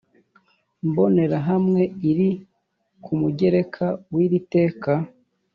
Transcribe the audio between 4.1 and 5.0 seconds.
w iri teka